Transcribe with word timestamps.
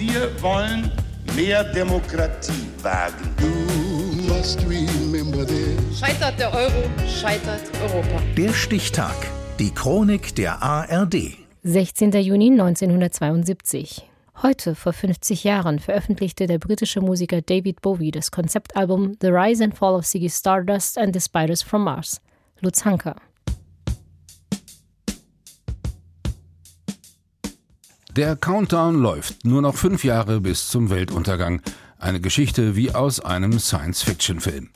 Wir 0.00 0.30
wollen 0.40 0.90
mehr 1.36 1.62
Demokratie 1.62 2.70
wagen. 2.80 3.34
Scheitert 5.94 6.40
der 6.40 6.54
Euro, 6.54 6.84
scheitert 7.06 7.60
Europa. 7.82 8.22
Der 8.34 8.50
Stichtag. 8.54 9.14
Die 9.58 9.70
Chronik 9.70 10.34
der 10.36 10.62
ARD. 10.62 11.36
16. 11.64 12.12
Juni 12.12 12.50
1972. 12.50 14.08
Heute, 14.42 14.74
vor 14.74 14.94
50 14.94 15.44
Jahren, 15.44 15.78
veröffentlichte 15.78 16.46
der 16.46 16.58
britische 16.58 17.02
Musiker 17.02 17.42
David 17.42 17.82
Bowie 17.82 18.10
das 18.10 18.30
Konzeptalbum 18.30 19.18
The 19.20 19.28
Rise 19.28 19.64
and 19.64 19.76
Fall 19.76 19.96
of 19.96 20.06
Ziggy 20.06 20.30
Stardust 20.30 20.96
and 20.96 21.12
the 21.12 21.20
Spiders 21.20 21.62
from 21.62 21.84
Mars. 21.84 22.22
Lutz 22.60 22.86
Hanker. 22.86 23.16
Der 28.16 28.34
Countdown 28.34 29.00
läuft. 29.00 29.44
Nur 29.44 29.62
noch 29.62 29.76
fünf 29.76 30.02
Jahre 30.02 30.40
bis 30.40 30.68
zum 30.68 30.90
Weltuntergang. 30.90 31.62
Eine 31.98 32.20
Geschichte 32.20 32.74
wie 32.74 32.92
aus 32.92 33.20
einem 33.20 33.58
Science-Fiction-Film. 33.60 34.70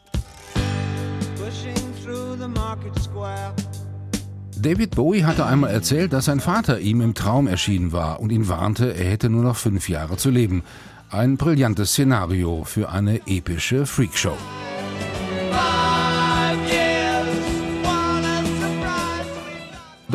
David 4.57 4.95
Bowie 4.95 5.25
hatte 5.25 5.47
einmal 5.47 5.71
erzählt, 5.71 6.13
dass 6.13 6.27
sein 6.27 6.41
Vater 6.41 6.79
ihm 6.79 7.01
im 7.01 7.15
Traum 7.15 7.49
erschienen 7.49 7.93
war 7.93 8.21
und 8.21 8.31
ihn 8.31 8.49
warnte, 8.49 8.95
er 8.95 9.11
hätte 9.11 9.29
nur 9.29 9.43
noch 9.43 9.57
fünf 9.57 9.89
Jahre 9.89 10.17
zu 10.17 10.31
leben. 10.31 10.63
Ein 11.11 11.37
brillantes 11.37 11.91
Szenario 11.91 12.65
für 12.65 12.91
eine 12.91 13.21
epische 13.27 13.85
Freakshow. 13.85 14.39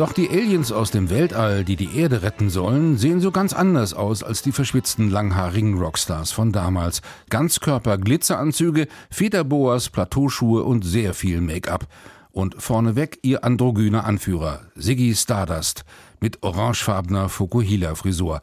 Doch 0.00 0.14
die 0.14 0.30
Aliens 0.30 0.72
aus 0.72 0.90
dem 0.90 1.10
Weltall, 1.10 1.62
die 1.62 1.76
die 1.76 1.98
Erde 1.98 2.22
retten 2.22 2.48
sollen, 2.48 2.96
sehen 2.96 3.20
so 3.20 3.30
ganz 3.30 3.52
anders 3.52 3.92
aus 3.92 4.22
als 4.22 4.40
die 4.40 4.50
verschwitzten 4.50 5.10
langhaarigen 5.10 5.76
Rockstars 5.78 6.32
von 6.32 6.52
damals. 6.52 7.02
Ganzkörper-Glitzeranzüge, 7.28 8.86
Federboas, 9.10 9.90
Plateauschuhe 9.90 10.64
und 10.64 10.86
sehr 10.86 11.12
viel 11.12 11.42
Make-up 11.42 11.86
und 12.32 12.54
vorneweg 12.62 13.18
ihr 13.20 13.44
androgyner 13.44 14.06
Anführer, 14.06 14.62
Siggy 14.74 15.14
Stardust, 15.14 15.84
mit 16.18 16.42
orangefarbener 16.42 17.28
Fukuhila-Frisur. 17.28 18.40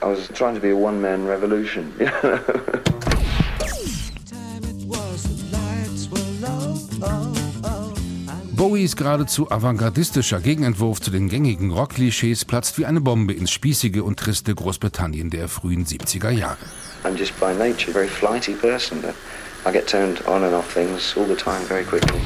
I 0.00 0.06
was 0.06 0.28
trying 0.28 0.54
to 0.54 0.62
be 0.62 0.70
a 0.70 0.74
one-man 0.74 1.26
revolution. 1.26 1.92
Bowies 8.60 8.94
geradezu 8.94 9.50
avantgardistischer 9.50 10.38
Gegenentwurf 10.38 11.00
zu 11.00 11.10
den 11.10 11.30
gängigen 11.30 11.70
Rock-Klischees 11.70 12.44
platzt 12.44 12.76
wie 12.76 12.84
eine 12.84 13.00
Bombe 13.00 13.32
ins 13.32 13.50
spießige 13.50 14.04
und 14.04 14.18
triste 14.18 14.54
Großbritannien 14.54 15.30
der 15.30 15.48
frühen 15.48 15.86
70er 15.86 16.28
Jahre. 16.28 16.58
I'm 17.02 17.16
just 17.16 17.32
by 17.40 17.54
nature 17.54 17.88
a 17.88 17.94
very 17.94 18.06
flighty 18.06 18.52
person. 18.52 19.00
But 19.00 19.14
I 19.66 19.72
get 19.72 19.86
turned 19.86 20.20
on 20.28 20.44
and 20.44 20.52
off 20.52 20.70
things 20.74 21.16
all 21.16 21.24
the 21.26 21.34
time 21.34 21.64
very 21.68 21.84
quickly. 21.84 22.20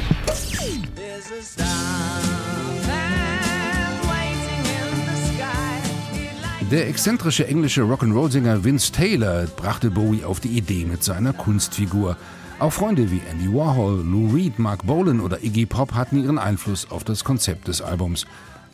Der 6.73 6.89
exzentrische 6.89 7.47
englische 7.47 7.83
Rock'n'Roll-Sänger 7.83 8.65
Vince 8.65 8.91
Taylor 8.91 9.47
brachte 9.55 9.93
Bowie 9.93 10.25
auf 10.25 10.41
die 10.41 10.59
Idee 10.59 10.85
mit 10.85 11.05
seiner 11.05 11.33
Kunstfigur. 11.33 12.17
Auch 12.61 12.73
Freunde 12.73 13.11
wie 13.11 13.21
Andy 13.31 13.53
Warhol, 13.53 14.03
Lou 14.05 14.33
Reed, 14.33 14.59
Mark 14.59 14.87
Bolan 14.87 15.21
oder 15.21 15.43
Iggy 15.43 15.67
Pop 15.67 15.95
hatten 15.95 16.23
ihren 16.23 16.39
Einfluss 16.39 16.91
auf 16.91 17.05
das 17.05 17.25
Konzept 17.25 17.69
des 17.69 17.83
Albums. 17.83 18.27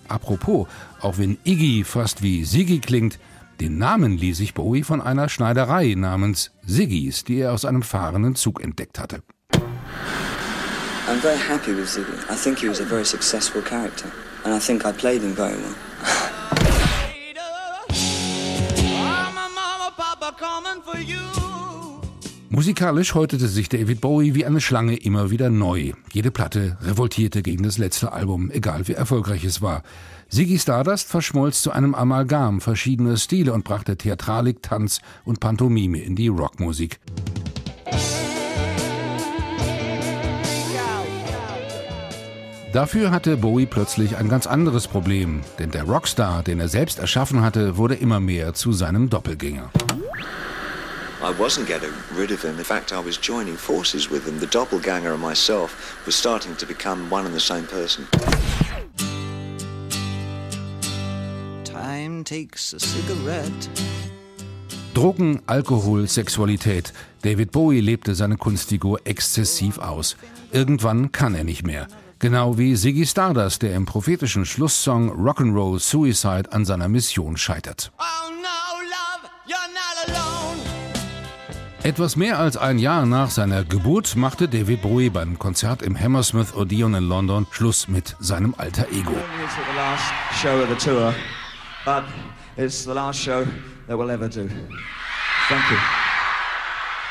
Apropos, 0.07 0.67
auch 1.01 1.19
wenn 1.19 1.39
Iggy 1.45 1.85
fast 1.85 2.23
wie 2.23 2.45
Siggy 2.45 2.81
klingt, 2.81 3.19
den 3.61 3.79
Namen 3.79 4.17
ließ 4.17 4.39
sich 4.39 4.55
Bowie 4.55 4.83
von 4.83 5.01
einer 5.01 5.29
Schneiderei 5.29 5.95
namens 5.97 6.51
Siggys, 6.67 7.25
die 7.25 7.41
er 7.41 7.53
aus 7.53 7.65
einem 7.65 7.83
fahrenden 7.83 8.35
Zug 8.35 8.63
entdeckt 8.63 8.99
hatte. 8.99 9.23
I'm 11.09 11.21
very 11.21 11.39
happy 11.39 11.77
with 11.77 11.93
Ziggy. 11.93 12.13
I 12.31 12.37
think 12.37 12.59
he 12.59 12.69
was 12.69 12.81
a 12.81 12.85
very 12.85 13.05
successful 13.05 13.63
character 13.63 14.07
and 14.45 14.55
I 14.55 14.59
think 14.59 14.85
I 14.85 14.93
played 14.93 15.23
him 15.23 15.35
very 15.35 15.57
well. 15.57 15.75
Musikalisch 22.61 23.15
häutete 23.15 23.49
sich 23.49 23.71
David 23.71 24.03
Bowie 24.03 24.35
wie 24.35 24.45
eine 24.45 24.61
Schlange 24.61 24.95
immer 24.95 25.31
wieder 25.31 25.49
neu. 25.49 25.93
Jede 26.13 26.31
Platte 26.31 26.77
revoltierte 26.83 27.41
gegen 27.41 27.63
das 27.63 27.79
letzte 27.79 28.13
Album, 28.13 28.51
egal 28.51 28.87
wie 28.87 28.93
erfolgreich 28.93 29.45
es 29.45 29.63
war. 29.63 29.83
Ziggy 30.29 30.59
Stardust 30.59 31.09
verschmolz 31.09 31.63
zu 31.63 31.73
einem 31.73 31.95
Amalgam 31.95 32.61
verschiedener 32.61 33.17
Stile 33.17 33.55
und 33.55 33.65
brachte 33.65 33.97
Theatralik, 33.97 34.63
Tanz 34.63 35.01
und 35.25 35.41
Pantomime 35.41 36.03
in 36.03 36.17
die 36.17 36.29
Rockmusik. 36.29 37.01
Dafür 42.75 43.11
hatte 43.11 43.39
Bowie 43.39 43.65
plötzlich 43.65 44.19
ein 44.19 44.29
ganz 44.29 44.47
anderes 44.47 44.87
Problem, 44.87 45.41
denn 45.59 45.71
der 45.71 45.85
Rockstar, 45.85 46.43
den 46.43 46.61
er 46.61 46.69
selbst 46.69 46.99
erschaffen 46.99 47.41
hatte, 47.41 47.79
wurde 47.79 47.95
immer 47.95 48.21
mehr 48.21 48.53
zu 48.53 48.75
seinem 48.75 49.09
Doppelgänger. 49.09 49.71
I 51.23 51.33
wasn't 51.33 51.69
getting 51.69 51.93
rid 52.15 52.31
of 52.31 52.43
him. 52.43 52.57
In 52.57 52.65
fact, 52.65 52.93
I 52.93 52.99
was 52.99 53.19
joining 53.19 53.57
forces 53.57 54.09
with 54.11 54.27
him. 54.27 54.39
The 54.39 54.47
doppelganger 54.47 55.13
and 55.13 55.21
myself 55.21 56.03
was 56.07 56.15
starting 56.15 56.57
to 56.57 56.67
become 56.67 57.11
one 57.11 57.27
and 57.27 57.35
the 57.35 57.41
same 57.41 57.67
person. 57.67 58.07
Time 61.65 62.25
takes 62.25 62.73
a 62.73 62.81
cigarette. 62.81 63.69
Drogen, 64.95 65.43
Alkohol, 65.47 66.07
Sexualität. 66.07 66.93
David 67.23 67.53
Bowie 67.53 67.81
lebte 67.81 68.15
seine 68.15 68.39
Kunstfigur 68.39 69.01
exzessiv 69.05 69.79
aus. 69.79 70.17
Irgendwann 70.53 71.13
kann 71.13 71.35
er 71.35 71.45
nicht 71.45 71.67
mehr. 71.67 71.87
Genau 72.19 72.57
wie 72.57 72.75
Ziggy 72.75 73.07
Stardust, 73.07 73.61
der 73.61 73.75
im 73.75 73.85
prophetischen 73.85 74.47
Schlusssong 74.47 75.11
Rock'n'Roll 75.11 75.79
Suicide 75.81 76.51
an 76.51 76.65
seiner 76.65 76.89
Mission 76.89 77.37
scheitert. 77.37 77.93
Oh 77.99 78.20
Etwas 81.83 82.15
mehr 82.15 82.39
als 82.39 82.59
ein 82.59 82.79
Jahr 82.79 83.07
nach 83.07 83.31
seiner 83.31 83.65
Geburt 83.65 84.15
machte 84.15 84.49
David 84.49 84.83
Bowie 84.83 85.09
beim 85.09 85.39
Konzert 85.39 85.81
im 85.81 85.99
Hammersmith 85.99 86.55
Odeon 86.55 86.93
in 86.93 87.05
London 87.05 87.47
Schluss 87.51 87.89
mit 87.89 88.17
seinem 88.21 88.55
alter 88.59 88.87
Ego. 88.93 89.15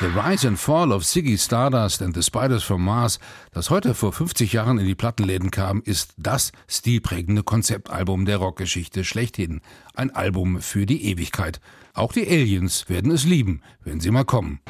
The 0.02 0.08
Rise 0.08 0.46
and 0.46 0.58
Fall 0.58 0.94
of 0.94 1.04
Ziggy 1.04 1.38
Stardust 1.38 2.02
and 2.02 2.16
the 2.16 2.24
Spiders 2.24 2.64
from 2.64 2.86
Mars, 2.86 3.20
das 3.52 3.70
heute 3.70 3.94
vor 3.94 4.14
50 4.14 4.54
Jahren 4.54 4.78
in 4.78 4.86
die 4.86 4.96
Plattenläden 4.96 5.52
kam, 5.52 5.82
ist 5.82 6.14
das 6.16 6.54
stilprägende 6.70 7.44
Konzeptalbum 7.44 8.24
der 8.24 8.38
Rockgeschichte 8.38 9.04
schlechthin. 9.04 9.60
Ein 9.94 10.16
Album 10.16 10.62
für 10.62 10.86
die 10.86 11.04
Ewigkeit. 11.12 11.60
Auch 11.94 12.14
die 12.14 12.26
Aliens 12.26 12.88
werden 12.88 13.12
es 13.12 13.26
lieben, 13.26 13.62
wenn 13.84 14.00
sie 14.00 14.10
mal 14.10 14.24
kommen. 14.24 14.62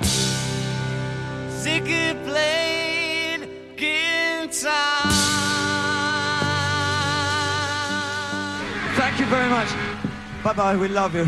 Ziggy 1.62 2.16
played 2.26 3.48
guitar. 3.78 5.12
Thank 8.98 9.20
you 9.20 9.28
very 9.28 9.48
much. 9.48 9.68
Bye 10.44 10.56
bye, 10.56 10.76
we 10.76 10.88
love 10.88 11.16
you. 11.16 11.28